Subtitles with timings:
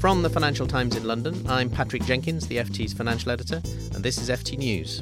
[0.00, 3.56] From the Financial Times in London, I'm Patrick Jenkins, the FT's financial editor,
[3.94, 5.00] and this is FT News.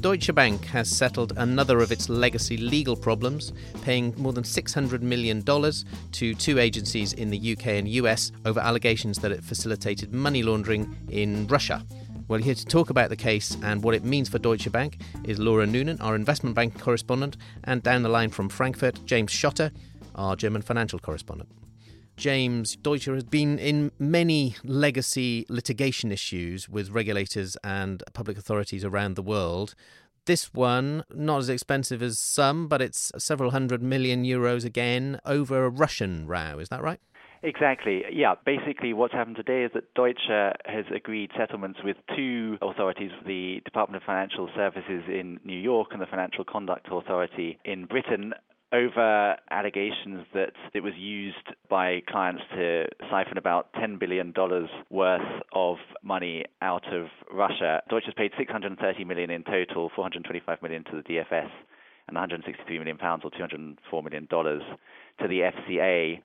[0.00, 3.52] Deutsche Bank has settled another of its legacy legal problems,
[3.82, 9.18] paying more than $600 million to two agencies in the UK and US over allegations
[9.18, 11.84] that it facilitated money laundering in Russia.
[12.26, 15.38] Well, here to talk about the case and what it means for Deutsche Bank is
[15.38, 19.72] Laura Noonan, our investment bank correspondent, and down the line from Frankfurt, James Shotter,
[20.14, 21.50] our German financial correspondent.
[22.16, 29.16] James Deutsche has been in many legacy litigation issues with regulators and public authorities around
[29.16, 29.74] the world.
[30.24, 35.64] This one, not as expensive as some, but it's several hundred million euros again over
[35.64, 36.58] a Russian row.
[36.58, 37.00] Is that right?
[37.42, 38.02] Exactly.
[38.10, 38.34] Yeah.
[38.44, 40.28] Basically, what's happened today is that Deutsche
[40.64, 46.00] has agreed settlements with two authorities, the Department of Financial Services in New York and
[46.00, 48.32] the Financial Conduct Authority in Britain,
[48.72, 54.34] over allegations that it was used by clients to siphon about $10 billion
[54.90, 57.82] worth of money out of Russia.
[57.88, 61.50] Deutsche has paid 630 million in total, 425 million to the DFS
[62.08, 64.62] and 163 million pounds or 204 million dollars
[65.20, 66.20] to the FCA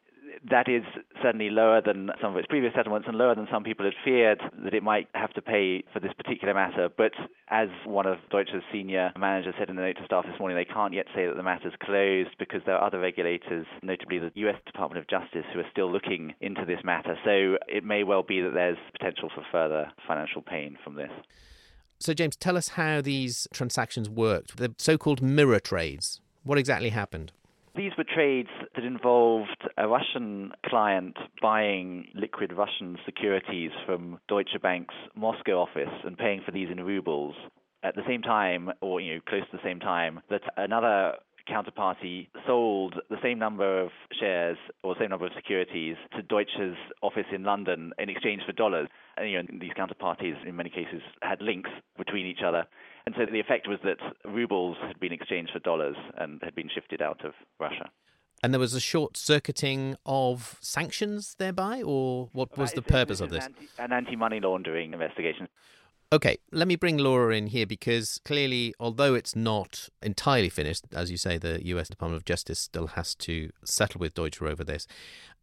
[0.50, 0.84] that is
[1.22, 4.42] certainly lower than some of its previous settlements and lower than some people had feared
[4.64, 6.90] that it might have to pay for this particular matter.
[6.96, 7.12] But
[7.50, 10.66] as one of Deutsche's senior managers said in the note to staff this morning, they
[10.66, 14.56] can't yet say that the matter's closed because there are other regulators, notably the US
[14.66, 17.16] Department of Justice, who are still looking into this matter.
[17.24, 21.12] So it may well be that there's potential for further financial pain from this.
[22.00, 24.58] So, James, tell us how these transactions worked.
[24.58, 26.20] The so called mirror trades.
[26.44, 27.32] What exactly happened?
[27.74, 34.94] These were trades that involved a Russian client buying liquid Russian securities from Deutsche Bank's
[35.16, 37.36] Moscow office and paying for these in rubles
[37.84, 41.14] at the same time, or you know, close to the same time, that another
[41.50, 47.26] counterparty sold the same number of shares or same number of securities to Deutsche's office
[47.34, 48.88] in London in exchange for dollars.
[49.18, 52.66] And you know, these counterparties, in many cases, had links between each other.
[53.06, 56.70] And so the effect was that rubles had been exchanged for dollars and had been
[56.74, 57.90] shifted out of Russia.
[58.44, 63.22] And there was a short circuiting of sanctions thereby, or what was uh, the purpose
[63.22, 63.48] of this?
[63.78, 65.48] An anti money laundering investigation.
[66.14, 71.10] Okay, let me bring Laura in here because clearly, although it's not entirely finished, as
[71.10, 74.88] you say, the US Department of Justice still has to settle with Deutsche over this.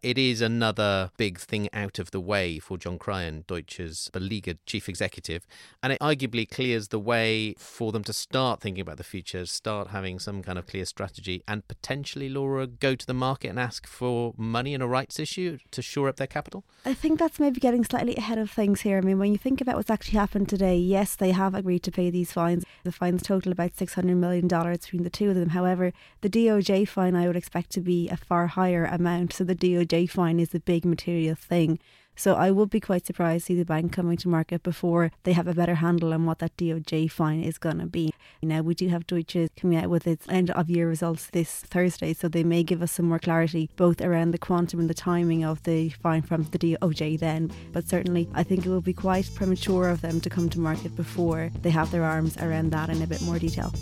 [0.01, 4.89] It is another big thing out of the way for John Cryan, Deutsche's beleaguered chief
[4.89, 5.45] executive,
[5.83, 9.89] and it arguably clears the way for them to start thinking about the future, start
[9.89, 13.89] having some kind of clear strategy, and potentially, Laura, go to the market and ask
[13.89, 16.63] for money in a rights issue to shore up their capital?
[16.85, 18.99] I think that's maybe getting slightly ahead of things here.
[18.99, 21.93] I mean, when you think about what's actually happened today, yes, they have agreed to
[21.93, 22.65] pay these fines.
[22.83, 25.51] The fines total about $600 million between the two of them.
[25.51, 29.33] However, the DOJ fine I would expect to be a far higher amount.
[29.33, 31.79] So the DOJ DOJ fine is a big material thing.
[32.19, 35.35] So I would be quite surprised to see the bank coming to market before they
[35.35, 38.13] have a better handle on what that DOJ fine is going to be.
[38.43, 42.13] Now, we do have Deutsche coming out with its end of year results this Thursday,
[42.13, 45.45] so they may give us some more clarity both around the quantum and the timing
[45.45, 47.53] of the fine from the DOJ then.
[47.73, 50.97] But certainly, I think it will be quite premature of them to come to market
[50.97, 53.73] before they have their arms around that in a bit more detail.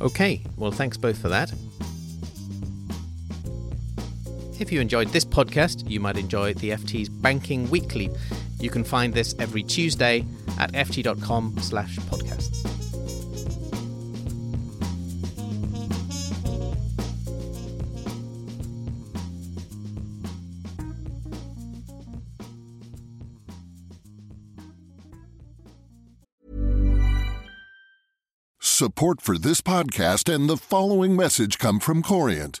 [0.00, 1.52] Okay, well, thanks both for that.
[4.62, 8.12] If you enjoyed this podcast, you might enjoy the FT's Banking Weekly.
[8.60, 10.24] You can find this every Tuesday
[10.56, 12.62] at ft.com slash podcasts.
[28.60, 32.60] Support for this podcast and the following message come from Corient